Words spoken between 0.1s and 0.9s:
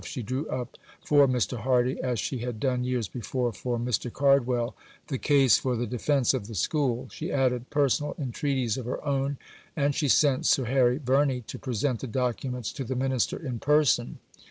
drew up